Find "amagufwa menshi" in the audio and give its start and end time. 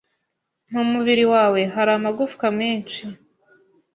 1.97-3.01